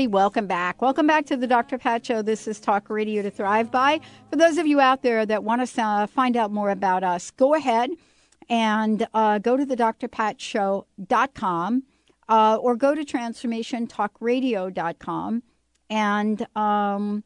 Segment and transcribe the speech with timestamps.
[0.00, 0.80] Everybody, welcome back.
[0.80, 1.76] Welcome back to the Dr.
[1.76, 2.22] Pat Show.
[2.22, 4.00] This is Talk Radio to Thrive By.
[4.30, 7.30] For those of you out there that want to uh, find out more about us,
[7.32, 7.90] go ahead
[8.48, 11.82] and uh, go to the drpatshow.com
[12.30, 15.42] uh, or go to transformationtalkradio.com
[15.90, 17.22] and, um,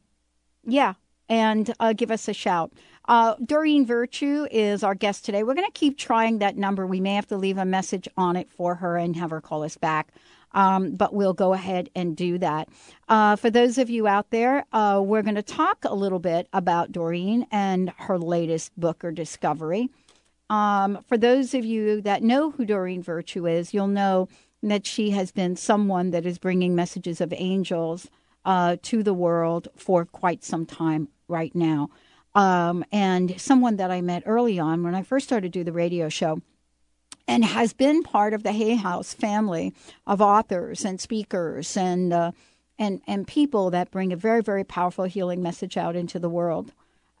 [0.65, 0.95] yeah,
[1.29, 2.73] and uh, give us a shout.
[3.07, 5.43] Uh, Doreen Virtue is our guest today.
[5.43, 6.85] We're going to keep trying that number.
[6.85, 9.63] We may have to leave a message on it for her and have her call
[9.63, 10.09] us back.
[10.55, 12.69] Um, but we'll go ahead and do that.
[13.07, 16.47] Uh, for those of you out there, uh, we're going to talk a little bit
[16.53, 19.89] about Doreen and her latest book or discovery.
[20.49, 24.29] Um, for those of you that know who Doreen Virtue is, you'll know
[24.63, 28.09] that she has been someone that is bringing messages of angels
[28.45, 31.89] uh, to the world for quite some time right now.
[32.33, 35.71] Um, and someone that I met early on when I first started to do the
[35.71, 36.41] radio show
[37.27, 39.73] and has been part of the Hay House family
[40.05, 42.31] of authors and speakers and uh,
[42.77, 46.71] and and people that bring a very very powerful healing message out into the world.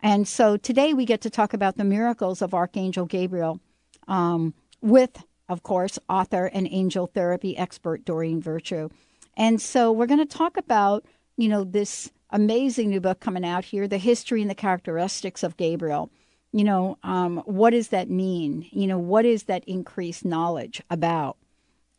[0.03, 3.59] And so today we get to talk about the miracles of Archangel Gabriel
[4.07, 8.89] um, with, of course, author and angel therapy expert Doreen Virtue.
[9.35, 11.05] And so we're going to talk about
[11.37, 15.57] you know this amazing new book coming out here, the history and the characteristics of
[15.57, 16.11] Gabriel
[16.55, 18.65] you know um, what does that mean?
[18.71, 21.35] You know what is that increased knowledge about?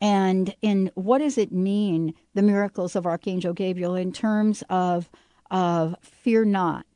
[0.01, 5.11] And in what does it mean the miracles of archangel gabriel in terms of
[5.51, 6.87] of fear not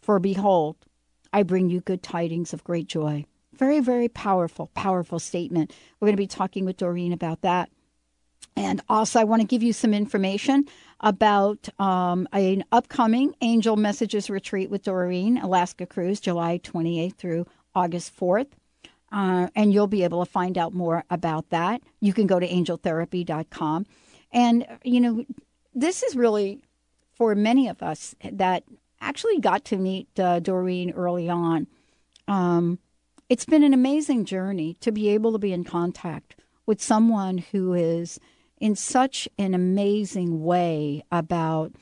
[0.00, 0.76] for behold
[1.32, 3.24] i bring you good tidings of great joy?
[3.54, 5.72] Very very powerful powerful statement.
[5.98, 7.70] We're going to be talking with doreen about that
[8.60, 10.66] and also, I want to give you some information
[11.00, 18.14] about um, an upcoming Angel Messages Retreat with Doreen, Alaska Cruise, July 28th through August
[18.20, 18.48] 4th.
[19.10, 21.80] Uh, and you'll be able to find out more about that.
[22.00, 23.86] You can go to angeltherapy.com.
[24.30, 25.24] And, you know,
[25.74, 26.60] this is really
[27.14, 28.64] for many of us that
[29.00, 31.66] actually got to meet uh, Doreen early on.
[32.28, 32.78] Um,
[33.30, 37.72] it's been an amazing journey to be able to be in contact with someone who
[37.72, 38.20] is
[38.60, 41.72] in such an amazing way about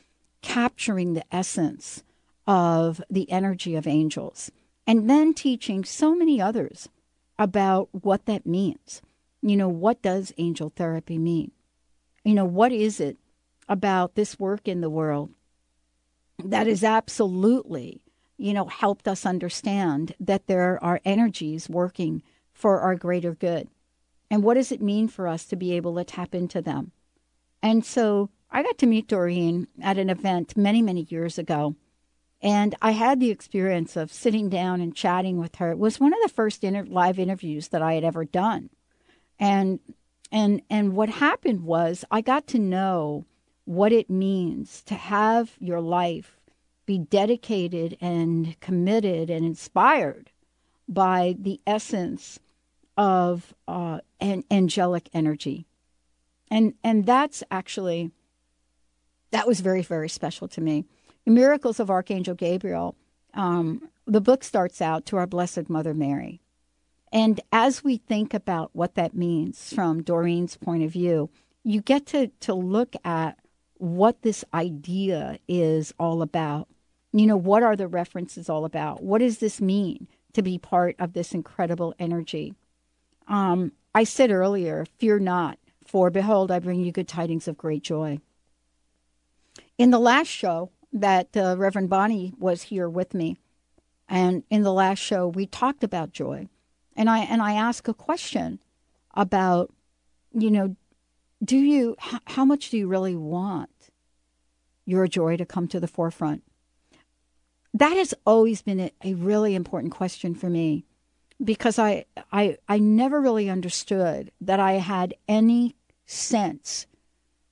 [0.40, 2.04] capturing the essence
[2.46, 4.50] of the energy of angels
[4.86, 6.88] and then teaching so many others
[7.38, 9.02] about what that means.
[9.42, 11.50] You know, what does angel therapy mean?
[12.24, 13.18] You know, what is it
[13.68, 15.30] about this work in the world
[16.42, 18.02] that has absolutely,
[18.36, 22.22] you know, helped us understand that there are energies working
[22.52, 23.68] for our greater good?
[24.30, 26.92] And what does it mean for us to be able to tap into them?
[27.62, 31.76] And so I got to meet Doreen at an event many, many years ago.
[32.40, 35.72] And I had the experience of sitting down and chatting with her.
[35.72, 38.70] It was one of the first inter- live interviews that I had ever done.
[39.38, 39.80] And
[40.30, 43.24] and and what happened was I got to know
[43.64, 46.38] what it means to have your life
[46.86, 50.30] be dedicated and committed and inspired
[50.88, 52.38] by the essence
[52.98, 55.66] of uh, an angelic energy,
[56.50, 58.10] and and that's actually
[59.30, 60.84] that was very very special to me.
[61.24, 62.96] The miracles of Archangel Gabriel.
[63.34, 66.40] Um, the book starts out to our Blessed Mother Mary,
[67.12, 71.30] and as we think about what that means from Doreen's point of view,
[71.62, 73.38] you get to to look at
[73.74, 76.68] what this idea is all about.
[77.12, 79.02] You know, what are the references all about?
[79.02, 82.54] What does this mean to be part of this incredible energy?
[83.28, 87.82] Um, I said earlier, fear not, for behold, I bring you good tidings of great
[87.82, 88.20] joy.
[89.76, 93.36] In the last show that uh, Reverend Bonnie was here with me,
[94.08, 96.48] and in the last show we talked about joy,
[96.96, 98.60] and I and I asked a question
[99.14, 99.72] about,
[100.32, 100.76] you know,
[101.44, 103.90] do you h- how much do you really want
[104.84, 106.42] your joy to come to the forefront?
[107.74, 110.84] That has always been a, a really important question for me
[111.42, 115.76] because I, I I never really understood that I had any
[116.06, 116.86] sense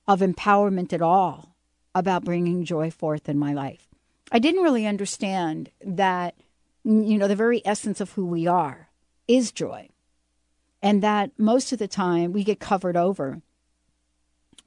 [0.07, 1.55] of empowerment at all
[1.93, 3.87] about bringing joy forth in my life.
[4.31, 6.35] I didn't really understand that,
[6.83, 8.89] you know, the very essence of who we are
[9.27, 9.89] is joy.
[10.81, 13.41] And that most of the time we get covered over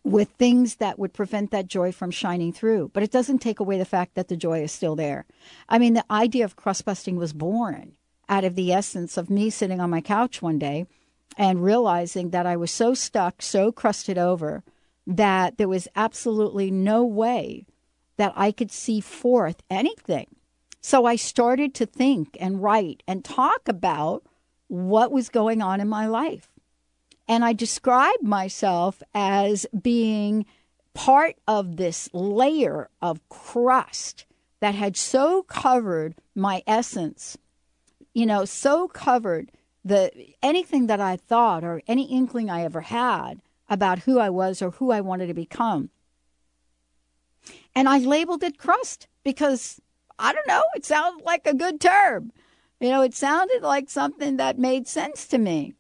[0.03, 2.91] with things that would prevent that joy from shining through.
[2.93, 5.27] But it doesn't take away the fact that the joy is still there.
[5.69, 7.93] I mean, the idea of crust busting was born
[8.31, 10.87] out of the essence of me sitting on my couch one day
[11.37, 14.62] and realizing that I was so stuck, so crusted over,
[15.06, 17.67] that there was absolutely no way
[18.17, 20.27] that I could see forth anything.
[20.81, 24.25] So I started to think and write and talk about
[24.69, 26.49] what was going on in my life.
[27.26, 30.47] And I described myself as being
[30.94, 34.26] part of this layer of crust
[34.61, 37.37] that had so covered my essence,
[38.15, 39.51] you know, so covered
[39.85, 40.11] the
[40.43, 44.73] anything that I thought or any inkling I ever had about who I was or
[44.73, 45.91] who I wanted to become.
[47.75, 49.81] And I labeled it crust because
[50.19, 52.33] I don't know, it sounded like a good term.
[52.81, 55.75] You know, it sounded like something that made sense to me.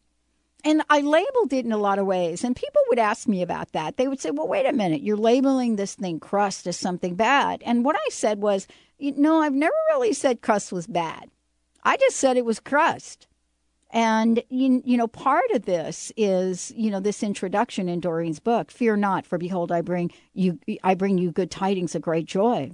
[0.62, 2.44] And I labeled it in a lot of ways.
[2.44, 3.96] And people would ask me about that.
[3.96, 7.62] They would say, well, wait a minute, you're labeling this thing crust as something bad.
[7.64, 8.66] And what I said was,
[8.98, 11.30] no, I've never really said crust was bad.
[11.82, 13.26] I just said it was crust.
[13.92, 18.70] And you, you know, part of this is you know this introduction in Doreen's book.
[18.70, 22.70] Fear not, for behold, I bring you, I bring you good tidings of great joy.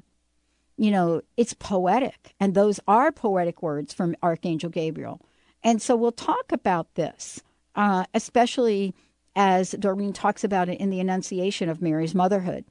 [0.77, 5.23] You know, it's poetic, and those are poetic words from Archangel Gabriel.
[5.65, 7.41] And so we'll talk about this,
[7.75, 8.95] uh, especially
[9.35, 12.67] as Doreen talks about it in the Annunciation of Mary's motherhood,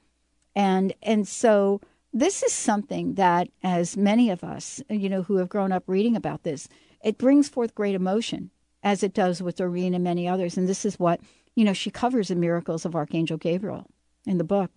[0.56, 1.82] and and so
[2.16, 6.16] this is something that, as many of us, you know, who have grown up reading
[6.16, 6.68] about this
[7.06, 8.50] it brings forth great emotion,
[8.82, 10.58] as it does with Doreen and many others.
[10.58, 11.22] And this is what,
[11.54, 13.86] you know, she covers the miracles of Archangel Gabriel
[14.26, 14.72] in the book.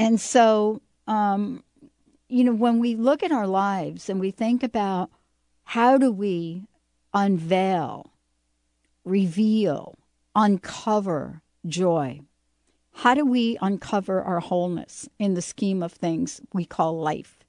[0.00, 1.62] And so, um,
[2.28, 5.10] you know, when we look at our lives and we think about
[5.62, 6.64] how do we
[7.14, 8.10] unveil,
[9.04, 9.96] reveal,
[10.34, 12.20] uncover joy?
[12.92, 17.44] How do we uncover our wholeness in the scheme of things we call life?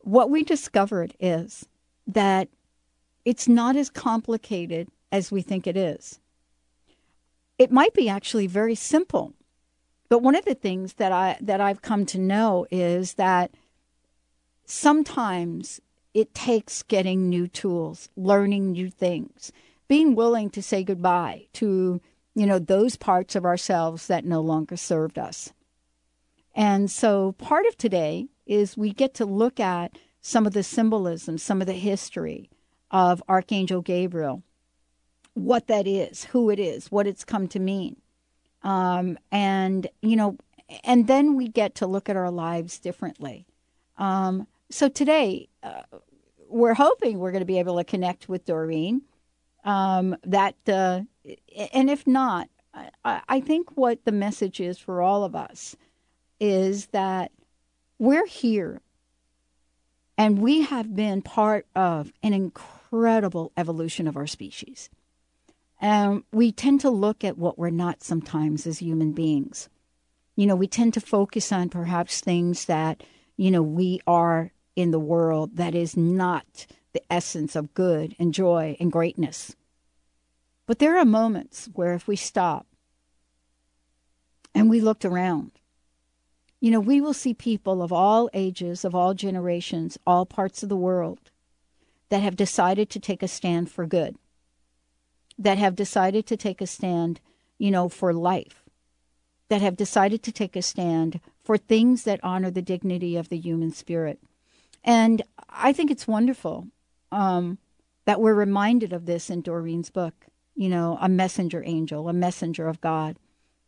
[0.00, 1.66] What we discovered is
[2.06, 2.48] that
[3.24, 6.20] it's not as complicated as we think it is.
[7.58, 9.34] It might be actually very simple.
[10.08, 13.52] But one of the things that I that I've come to know is that
[14.64, 15.80] sometimes
[16.12, 19.50] it takes getting new tools, learning new things,
[19.88, 22.00] being willing to say goodbye to,
[22.34, 25.52] you know, those parts of ourselves that no longer served us.
[26.54, 31.38] And so part of today is we get to look at some of the symbolism,
[31.38, 32.50] some of the history
[32.90, 34.42] of Archangel Gabriel,
[35.34, 37.96] what that is, who it is, what it's come to mean.
[38.62, 40.36] Um, and, you know,
[40.84, 43.46] and then we get to look at our lives differently.
[43.98, 45.82] Um, so today, uh,
[46.48, 49.02] we're hoping we're going to be able to connect with Doreen.
[49.64, 51.00] Um, that, uh,
[51.72, 52.48] and if not,
[53.04, 55.76] I, I think what the message is for all of us
[56.38, 57.32] is that
[57.98, 58.80] we're here
[60.16, 64.90] and we have been part of an incredible evolution of our species.
[65.80, 69.68] And we tend to look at what we're not sometimes as human beings.
[70.36, 73.02] You know, we tend to focus on perhaps things that,
[73.36, 78.32] you know, we are in the world that is not the essence of good and
[78.32, 79.56] joy and greatness.
[80.66, 82.66] But there are moments where if we stop
[84.54, 85.52] and we looked around
[86.64, 90.70] you know, we will see people of all ages, of all generations, all parts of
[90.70, 91.30] the world
[92.08, 94.16] that have decided to take a stand for good,
[95.38, 97.20] that have decided to take a stand,
[97.58, 98.64] you know, for life,
[99.50, 103.36] that have decided to take a stand for things that honor the dignity of the
[103.36, 104.18] human spirit.
[104.82, 106.68] And I think it's wonderful
[107.12, 107.58] um,
[108.06, 110.14] that we're reminded of this in Doreen's book,
[110.54, 113.16] you know, a messenger angel, a messenger of God,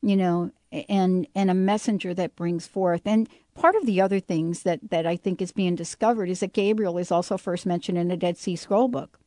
[0.03, 0.51] you know,
[0.89, 3.03] and and a messenger that brings forth.
[3.05, 6.53] And part of the other things that that I think is being discovered is that
[6.53, 9.19] Gabriel is also first mentioned in the Dead Sea Scroll book,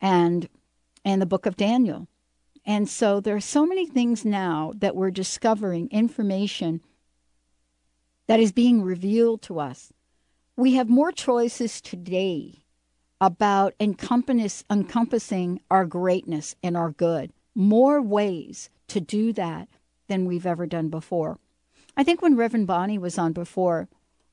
[0.00, 0.48] and
[1.04, 2.08] and the book of Daniel.
[2.64, 6.80] And so there are so many things now that we're discovering information
[8.28, 9.92] that is being revealed to us.
[10.56, 12.61] We have more choices today
[13.22, 19.68] about encompass, encompassing our greatness and our good, more ways to do that
[20.08, 21.38] than we've ever done before.
[21.96, 23.88] I think when Reverend Bonnie was on before,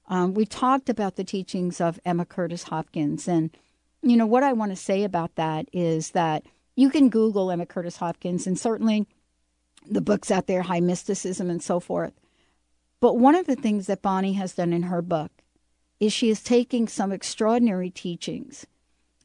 [0.08, 3.28] um, we talked about the teachings of Emma Curtis Hopkins.
[3.28, 3.56] And,
[4.02, 6.44] you know, what I want to say about that is that
[6.76, 9.06] you can Google Emma Curtis Hopkins, and certainly
[9.88, 12.14] the books out there, High Mysticism and so forth.
[13.02, 15.32] But one of the things that Bonnie has done in her book
[16.00, 18.66] is she is taking some extraordinary teachings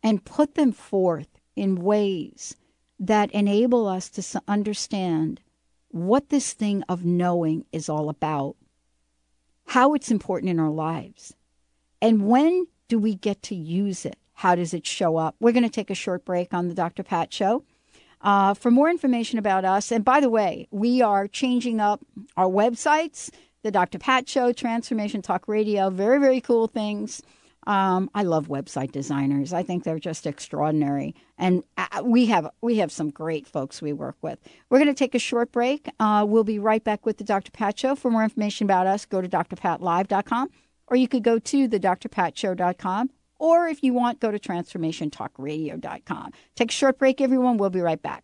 [0.04, 2.54] and put them forth in ways
[3.00, 5.40] that enable us to understand
[5.88, 8.54] what this thing of knowing is all about,
[9.66, 11.34] how it's important in our lives,
[12.02, 14.18] and when do we get to use it?
[14.34, 15.36] How does it show up?
[15.40, 17.02] We're going to take a short break on the Dr.
[17.02, 17.64] Pat Show.
[18.20, 22.00] Uh, for more information about us, and by the way, we are changing up
[22.36, 23.30] our websites,
[23.62, 23.98] the Dr.
[23.98, 27.22] Pat Show, Transformation Talk Radio, very, very cool things.
[27.66, 29.52] Um, I love website designers.
[29.52, 33.92] I think they're just extraordinary, and uh, we have we have some great folks we
[33.92, 34.38] work with.
[34.68, 35.88] We're going to take a short break.
[35.98, 37.50] Uh, we'll be right back with the Dr.
[37.52, 37.94] Pat Show.
[37.94, 40.50] For more information about us, go to drpatlive.com,
[40.88, 46.32] or you could go to the drpatshow.com, or if you want, go to transformationtalkradio.com.
[46.56, 47.56] Take a short break, everyone.
[47.56, 48.23] We'll be right back.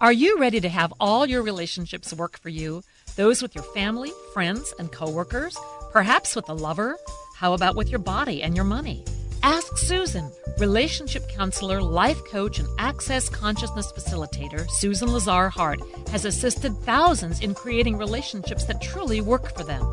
[0.00, 2.84] Are you ready to have all your relationships work for you?
[3.16, 5.58] Those with your family, friends, and coworkers?
[5.90, 6.96] Perhaps with a lover?
[7.34, 9.04] How about with your body and your money?
[9.42, 16.76] Ask Susan, relationship counselor, life coach, and access consciousness facilitator, Susan Lazar Hart, has assisted
[16.84, 19.84] thousands in creating relationships that truly work for them.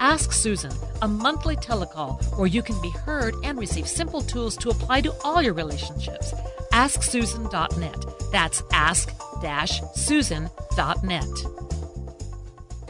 [0.00, 4.70] Ask Susan, a monthly telecall where you can be heard and receive simple tools to
[4.70, 6.34] apply to all your relationships.
[6.72, 8.06] AskSusan.net.
[8.32, 9.12] That's ask
[9.94, 11.24] susan.net.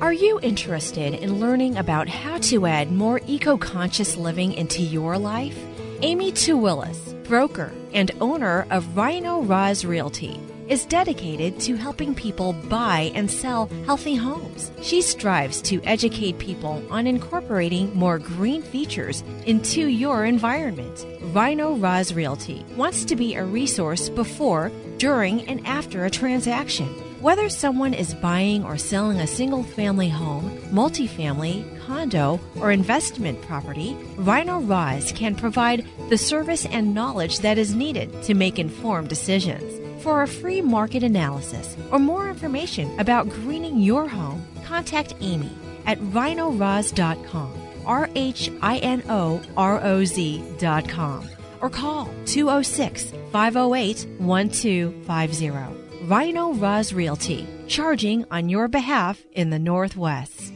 [0.01, 5.17] Are you interested in learning about how to add more eco conscious living into your
[5.17, 5.59] life?
[6.03, 13.11] Amy Willis, broker and owner of Rhino Roz Realty is dedicated to helping people buy
[13.15, 14.71] and sell healthy homes.
[14.83, 21.07] She strives to educate people on incorporating more green features into your environment.
[21.35, 26.89] Rhino Roz Realty wants to be a resource before, during, and after a transaction.
[27.23, 33.97] Whether someone is buying or selling a single family home, multifamily, condo, or investment property,
[34.17, 39.82] Rhino Roz can provide the service and knowledge that is needed to make informed decisions.
[40.03, 45.53] For a free market analysis or more information about greening your home, contact Amy
[45.87, 47.53] at rhinoroz.com,
[47.87, 51.29] R H I N O R O Z.com,
[51.61, 56.07] or call 206 508 1250.
[56.09, 60.53] Rhino Roz Realty, charging on your behalf in the Northwest.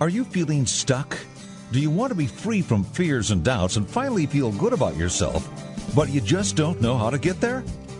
[0.00, 1.16] Are you feeling stuck?
[1.70, 4.96] Do you want to be free from fears and doubts and finally feel good about
[4.96, 5.48] yourself,
[5.94, 7.62] but you just don't know how to get there?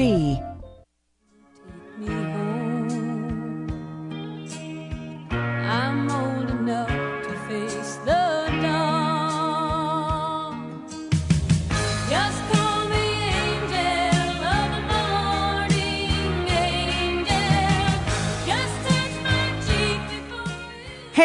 [0.00, 0.49] Take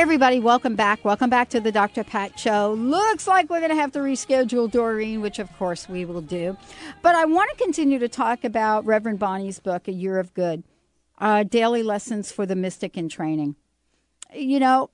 [0.05, 1.03] everybody, welcome back.
[1.03, 2.03] Welcome back to the Dr.
[2.03, 2.73] Pat Show.
[2.73, 6.55] Looks like we're going to have to reschedule Doreen, which of course we will do.
[7.01, 10.61] But I want to continue to talk about Reverend Bonnie's book, A Year of Good
[11.17, 13.55] uh, Daily Lessons for the Mystic in Training.
[14.31, 14.91] You know,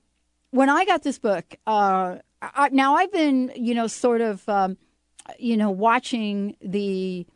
[0.50, 4.78] when I got this book, uh, I, now I've been, you know, sort of, um,
[5.38, 7.26] you know, watching the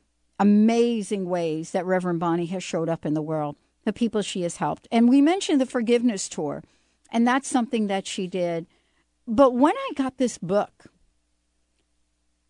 [0.40, 3.54] amazing ways that Reverend Bonnie has showed up in the world,
[3.84, 4.88] the people she has helped.
[4.90, 6.62] And we mentioned the forgiveness tour,
[7.12, 8.66] and that's something that she did.
[9.26, 10.86] But when I got this book,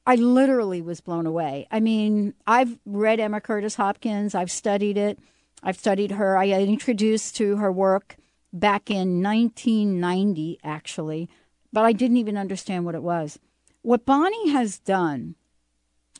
[0.06, 1.66] I literally was blown away.
[1.70, 5.18] I mean, I've read Emma Curtis Hopkins, I've studied it,
[5.62, 6.36] I've studied her.
[6.36, 8.16] I introduced to her work
[8.52, 11.28] back in 1990, actually,
[11.72, 13.38] but I didn't even understand what it was.
[13.82, 15.34] What Bonnie has done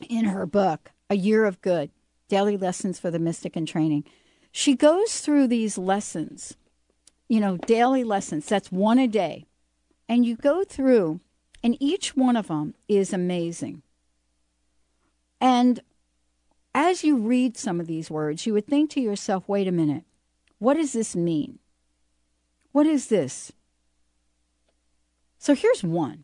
[0.09, 1.91] in her book, A Year of Good
[2.27, 4.03] Daily Lessons for the Mystic in Training,
[4.51, 6.57] she goes through these lessons,
[7.27, 8.45] you know, daily lessons.
[8.45, 9.45] That's one a day.
[10.09, 11.19] And you go through,
[11.63, 13.81] and each one of them is amazing.
[15.41, 15.81] And
[16.73, 20.03] as you read some of these words, you would think to yourself, wait a minute,
[20.59, 21.59] what does this mean?
[22.71, 23.51] What is this?
[25.37, 26.23] So here's one.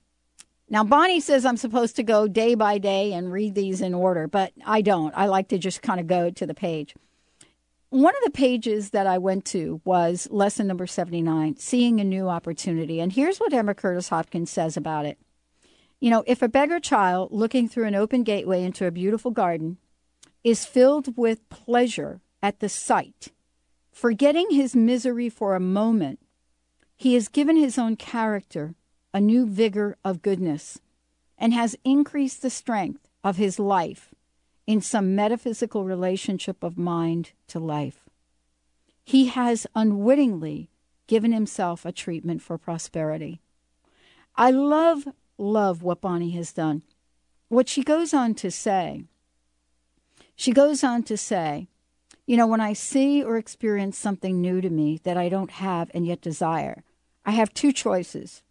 [0.70, 4.28] Now, Bonnie says I'm supposed to go day by day and read these in order,
[4.28, 5.14] but I don't.
[5.16, 6.96] I like to just kind of go to the page.
[7.94, 12.28] One of the pages that I went to was lesson number 79, Seeing a New
[12.28, 13.00] Opportunity.
[13.00, 15.20] And here's what Emma Curtis Hopkins says about it.
[16.00, 19.78] You know, if a beggar child looking through an open gateway into a beautiful garden
[20.44, 23.28] is filled with pleasure at the sight,
[23.92, 26.18] forgetting his misery for a moment,
[26.96, 28.74] he has given his own character
[29.14, 30.80] a new vigor of goodness
[31.38, 34.13] and has increased the strength of his life
[34.66, 38.10] in some metaphysical relationship of mind to life.
[39.04, 40.70] He has unwittingly
[41.08, 43.42] given himself a treatment for prosperity.
[44.36, 46.84] I love, love what Bonnie has done.
[47.50, 49.04] What she goes on to say,
[50.36, 51.68] she goes on to say,
[52.26, 55.92] you know, when I see or experience something new to me that I don't have
[55.94, 56.84] and yet desire,
[57.26, 58.42] I have two choices.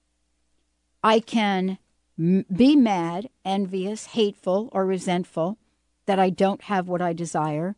[1.02, 1.78] I can
[2.19, 5.59] m- be mad, envious, hateful, or resentful
[6.06, 7.76] that I don't have what I desire,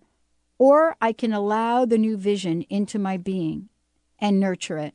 [0.59, 3.69] or I can allow the new vision into my being
[4.19, 4.95] and nurture it.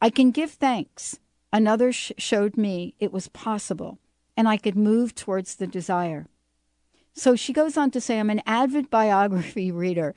[0.00, 1.18] I can give thanks.
[1.52, 3.98] Another sh- showed me it was possible
[4.36, 6.26] and I could move towards the desire.
[7.14, 10.14] So she goes on to say, I'm an avid biography reader.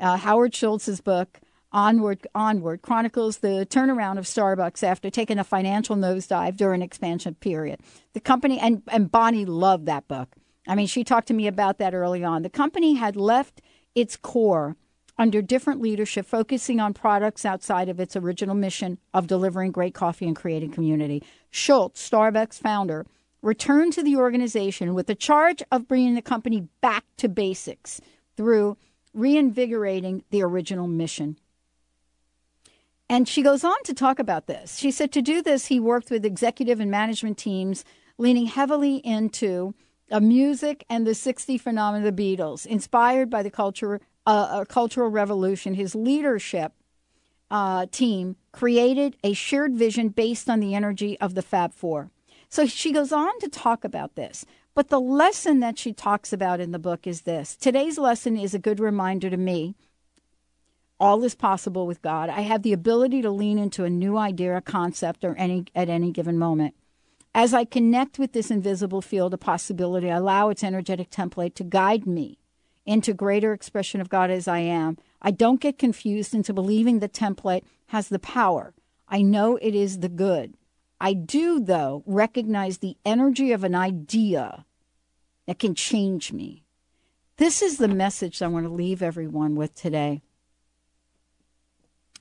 [0.00, 1.40] Uh, Howard Schultz's book,
[1.70, 7.80] Onward, Onward chronicles the turnaround of Starbucks after taking a financial nosedive during expansion period.
[8.14, 10.30] The company and, and Bonnie loved that book.
[10.68, 12.42] I mean, she talked to me about that early on.
[12.42, 13.62] The company had left
[13.94, 14.76] its core
[15.16, 20.26] under different leadership, focusing on products outside of its original mission of delivering great coffee
[20.26, 21.24] and creating community.
[21.50, 23.06] Schultz, Starbucks founder,
[23.42, 28.00] returned to the organization with the charge of bringing the company back to basics
[28.36, 28.76] through
[29.12, 31.36] reinvigorating the original mission.
[33.08, 34.76] And she goes on to talk about this.
[34.76, 37.84] She said to do this, he worked with executive and management teams,
[38.18, 39.74] leaning heavily into
[40.10, 45.10] a music and the 60 phenomenon of the Beatles, inspired by the culture, uh, cultural
[45.10, 45.74] revolution.
[45.74, 46.72] His leadership
[47.50, 52.10] uh, team created a shared vision based on the energy of the Fab Four.
[52.48, 54.44] So she goes on to talk about this.
[54.74, 58.54] But the lesson that she talks about in the book is this today's lesson is
[58.54, 59.74] a good reminder to me
[61.00, 62.28] all is possible with God.
[62.28, 65.88] I have the ability to lean into a new idea, a concept, or any at
[65.88, 66.74] any given moment.
[67.40, 71.62] As I connect with this invisible field of possibility, I allow its energetic template to
[71.62, 72.36] guide me
[72.84, 74.98] into greater expression of God as I am.
[75.22, 78.74] I don't get confused into believing the template has the power.
[79.06, 80.56] I know it is the good.
[81.00, 84.64] I do, though, recognize the energy of an idea
[85.46, 86.64] that can change me.
[87.36, 90.22] This is the message I want to leave everyone with today.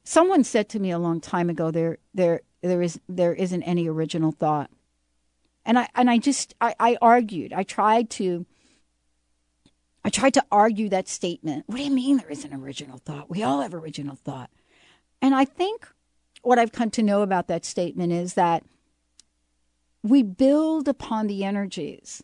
[0.03, 3.87] Someone said to me a long time ago, "There, there, there is, there isn't any
[3.87, 4.69] original thought,"
[5.67, 7.53] and I and I just I, I argued.
[7.53, 8.47] I tried to.
[10.03, 11.65] I tried to argue that statement.
[11.67, 13.29] What do you mean there isn't original thought?
[13.29, 14.49] We all have original thought,
[15.21, 15.87] and I think
[16.41, 18.63] what I've come to know about that statement is that
[20.01, 22.23] we build upon the energies,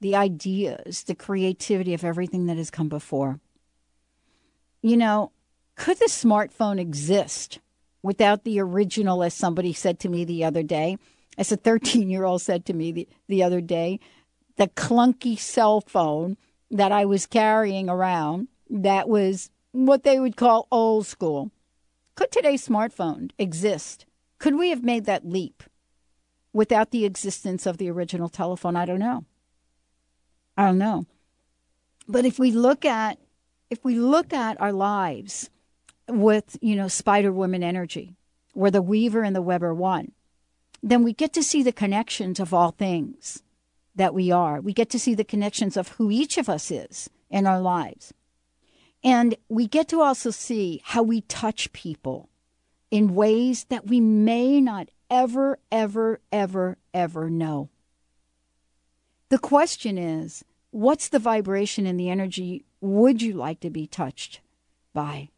[0.00, 3.40] the ideas, the creativity of everything that has come before.
[4.82, 5.32] You know,
[5.76, 7.60] could the smartphone exist
[8.02, 10.98] without the original, as somebody said to me the other day?
[11.38, 14.00] As a 13 year old said to me the, the other day,
[14.56, 16.36] the clunky cell phone
[16.70, 21.50] that I was carrying around that was what they would call old school.
[22.14, 24.06] Could today's smartphone exist?
[24.38, 25.62] Could we have made that leap
[26.52, 28.76] without the existence of the original telephone?
[28.76, 29.24] I don't know.
[30.56, 31.06] I don't know.
[32.06, 33.18] But if we look at
[33.70, 35.48] if we look at our lives
[36.06, 38.16] with, you know, Spider Woman energy,
[38.52, 40.12] where the weaver and the web are one,
[40.82, 43.42] then we get to see the connections of all things
[43.94, 44.60] that we are.
[44.60, 48.12] We get to see the connections of who each of us is in our lives.
[49.04, 52.28] And we get to also see how we touch people
[52.90, 57.68] in ways that we may not ever, ever, ever, ever know.
[59.28, 64.40] The question is what's the vibration and the energy would you like to be touched
[64.92, 65.28] by?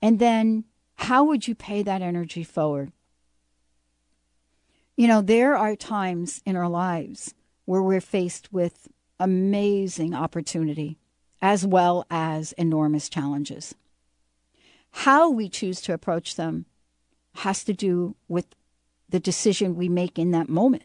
[0.00, 0.64] And then
[0.96, 2.92] how would you pay that energy forward?
[4.96, 7.34] You know, there are times in our lives
[7.66, 8.88] where we're faced with
[9.20, 10.98] amazing opportunity
[11.42, 13.74] as well as enormous challenges.
[14.90, 16.64] How we choose to approach them
[17.36, 18.46] has to do with
[19.10, 20.84] the decision we make in that moment,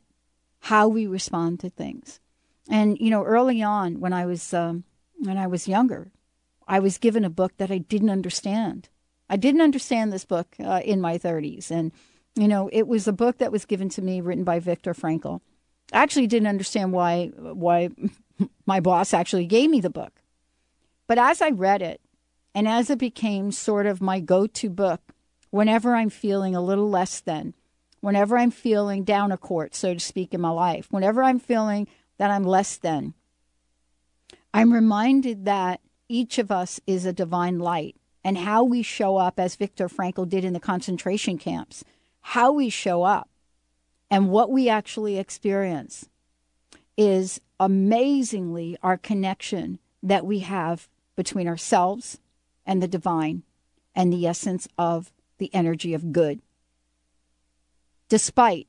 [0.60, 2.20] how we respond to things.
[2.70, 4.84] And you know, early on when I was um,
[5.20, 6.12] when I was younger,
[6.68, 8.90] I was given a book that I didn't understand.
[9.30, 11.94] I didn't understand this book uh, in my 30s, and
[12.36, 15.42] you know, it was a book that was given to me, written by Viktor Frankl.
[15.92, 17.90] I actually didn't understand why why
[18.66, 20.22] my boss actually gave me the book,
[21.08, 22.02] but as I read it,
[22.56, 25.02] and as it became sort of my go-to book
[25.50, 27.54] whenever I'm feeling a little less than,
[28.00, 31.88] whenever I'm feeling down a court, so to speak, in my life, whenever I'm feeling
[32.18, 33.14] that I'm less than,
[34.54, 39.40] I'm reminded that each of us is a divine light and how we show up,
[39.40, 41.84] as Viktor Frankl did in the concentration camps,
[42.22, 43.30] how we show up
[44.10, 46.08] and what we actually experience
[46.98, 52.20] is amazingly our connection that we have between ourselves
[52.66, 53.44] and the divine
[53.96, 56.42] and the essence of the energy of good,
[58.10, 58.68] despite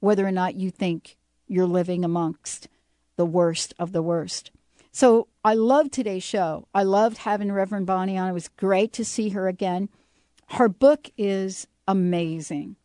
[0.00, 2.68] whether or not you think you're living amongst
[3.16, 4.50] the worst of the worst.
[4.92, 6.66] So I loved today's show.
[6.74, 8.28] I loved having Reverend Bonnie on.
[8.28, 9.88] It was great to see her again.
[10.48, 12.76] Her book is amazing.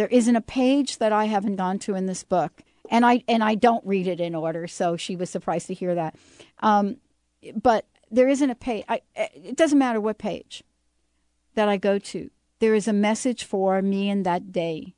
[0.00, 3.44] There isn't a page that I haven't gone to in this book, and I and
[3.44, 4.66] I don't read it in order.
[4.66, 6.16] So she was surprised to hear that.
[6.60, 6.96] Um,
[7.54, 8.86] but there isn't a page.
[9.14, 10.64] It doesn't matter what page
[11.54, 12.30] that I go to.
[12.60, 14.94] There is a message for me in that day.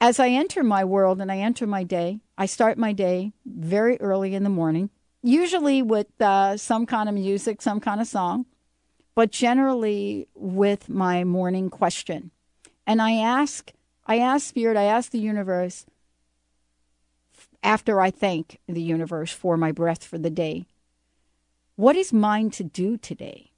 [0.00, 4.00] As I enter my world and I enter my day, I start my day very
[4.00, 4.90] early in the morning,
[5.22, 8.46] usually with uh, some kind of music, some kind of song,
[9.14, 12.32] but generally with my morning question.
[12.84, 13.70] And I ask,
[14.08, 15.84] I ask Spirit, I ask the universe,
[17.62, 20.64] after I thank the universe for my breath for the day,
[21.76, 23.50] what is mine to do today?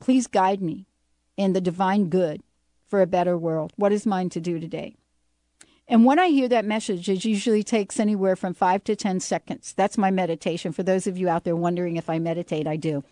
[0.00, 0.86] Please guide me
[1.36, 2.42] in the divine good
[2.88, 3.72] for a better world.
[3.76, 4.96] What is mine to do today?
[5.86, 9.74] And when I hear that message, it usually takes anywhere from five to 10 seconds.
[9.76, 10.72] That's my meditation.
[10.72, 13.04] For those of you out there wondering if I meditate, I do.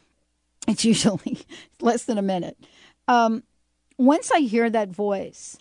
[0.67, 1.41] It's usually
[1.81, 2.57] less than a minute.
[3.07, 3.43] Um,
[3.99, 5.59] once I hear that voice,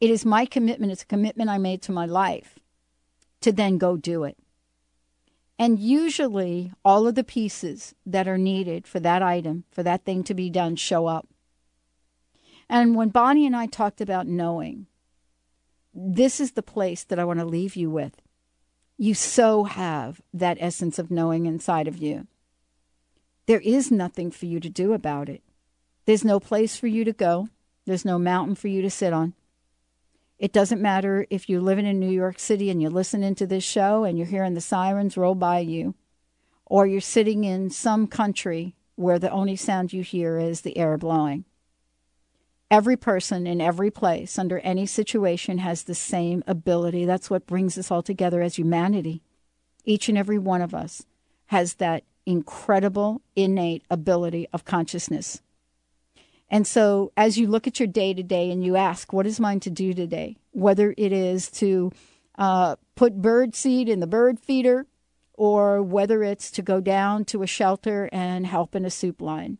[0.00, 2.58] it is my commitment, it's a commitment I made to my life
[3.40, 4.36] to then go do it.
[5.58, 10.24] And usually, all of the pieces that are needed for that item, for that thing
[10.24, 11.28] to be done, show up.
[12.68, 14.86] And when Bonnie and I talked about knowing,
[15.92, 18.22] this is the place that I want to leave you with.
[18.96, 22.26] You so have that essence of knowing inside of you.
[23.46, 25.42] There is nothing for you to do about it.
[26.06, 27.48] There's no place for you to go.
[27.86, 29.34] There's no mountain for you to sit on.
[30.40, 33.62] It doesn't matter if you're living in New York City and you're listening to this
[33.62, 35.94] show and you're hearing the sirens roll by you,
[36.64, 40.96] or you're sitting in some country where the only sound you hear is the air
[40.96, 41.44] blowing.
[42.70, 47.04] Every person in every place, under any situation, has the same ability.
[47.04, 49.22] That's what brings us all together as humanity.
[49.84, 51.04] Each and every one of us
[51.46, 55.42] has that incredible innate ability of consciousness.
[56.50, 59.38] And so, as you look at your day to day and you ask, what is
[59.38, 60.36] mine to do today?
[60.50, 61.92] Whether it is to
[62.36, 64.86] uh, put bird seed in the bird feeder,
[65.34, 69.58] or whether it's to go down to a shelter and help in a soup line,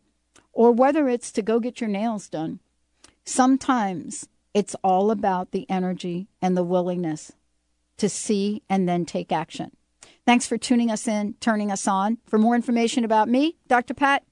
[0.52, 2.58] or whether it's to go get your nails done
[3.24, 7.30] Sometimes it's all about the energy and the willingness
[7.98, 9.70] to see and then take action.
[10.26, 12.18] Thanks for tuning us in, turning us on.
[12.26, 13.94] For more information about me, Dr.
[13.94, 14.24] Pat,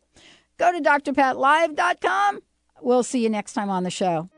[0.58, 2.40] go to drpatlive.com.
[2.82, 4.30] We'll see you next time on the show.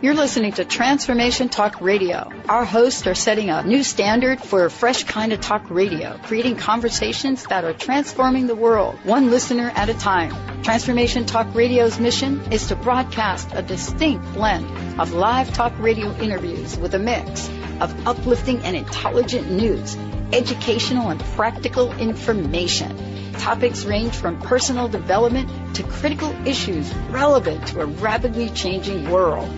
[0.00, 2.30] You're listening to Transformation Talk Radio.
[2.48, 6.56] Our hosts are setting a new standard for a fresh kind of talk radio, creating
[6.56, 10.47] conversations that are transforming the world, one listener at a time.
[10.68, 16.76] Transformation Talk Radio's mission is to broadcast a distinct blend of live talk radio interviews
[16.76, 17.48] with a mix
[17.80, 19.96] of uplifting and intelligent news,
[20.30, 23.32] educational and practical information.
[23.32, 29.50] Topics range from personal development to critical issues relevant to a rapidly changing world.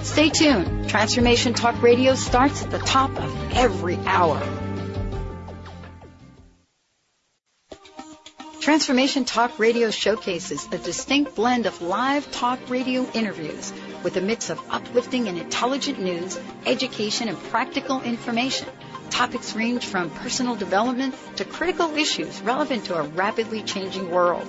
[0.00, 0.88] Stay tuned.
[0.88, 4.40] Transformation Talk Radio starts at the top of every hour.
[8.62, 13.72] Transformation Talk Radio showcases a distinct blend of live talk radio interviews
[14.04, 18.68] with a mix of uplifting and intelligent news, education, and practical information.
[19.10, 24.46] Topics range from personal development to critical issues relevant to a rapidly changing world.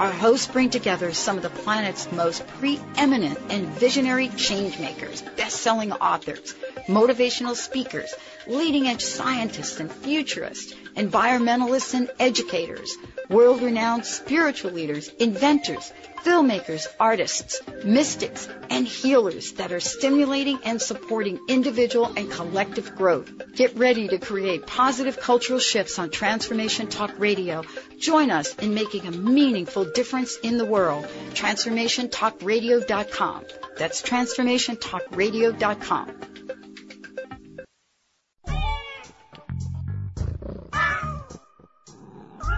[0.00, 6.56] Our hosts bring together some of the planet's most preeminent and visionary changemakers, best-selling authors,
[6.88, 8.12] motivational speakers,
[8.46, 12.96] leading-edge scientists and futurists, environmentalists and educators,
[13.28, 15.92] world-renowned spiritual leaders, inventors,
[16.24, 23.30] filmmakers, artists, mystics, and healers that are stimulating and supporting individual and collective growth.
[23.54, 27.64] Get ready to create positive cultural shifts on Transformation Talk Radio.
[27.98, 31.06] Join us in making a meaningful difference in the world.
[31.34, 33.44] TransformationTalkRadio.com.
[33.76, 36.61] That's TransformationTalkRadio.com.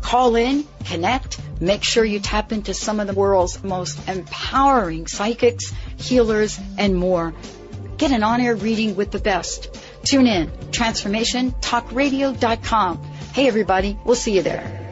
[0.00, 5.72] Call in, connect, make sure you tap into some of the world's most empowering psychics,
[5.96, 7.34] healers, and more.
[7.96, 9.74] Get an on-air reading with the best.
[10.04, 13.02] Tune in, transformationtalkradio.com.
[13.32, 14.82] Hey everybody, we'll see you there.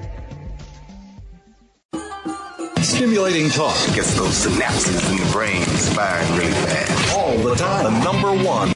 [2.83, 5.63] Stimulating talk gets those synapses in the brain
[5.95, 7.17] firing really fast.
[7.17, 7.85] All the time.
[7.85, 8.75] The number one.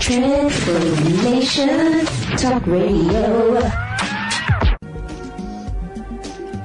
[0.00, 3.83] Transformation Talk Radio.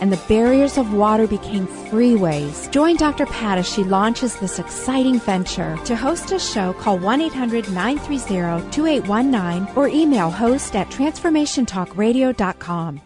[0.00, 2.70] and the barriers of water became freeways.
[2.70, 3.26] Join Dr.
[3.26, 5.78] Pat as she launches this exciting venture.
[5.84, 13.00] To host a show, call 1 800 930 2819 or email host at transformationtalkradio.com.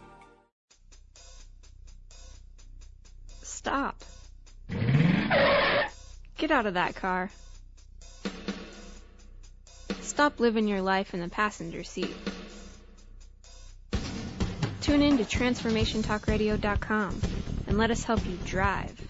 [3.43, 4.05] Stop.
[6.39, 7.31] Get out of that car.
[10.01, 12.17] Stop living your life in the passenger seat.
[14.81, 17.21] Tune in to TransformationTalkRadio.com
[17.67, 19.10] and let us help you drive.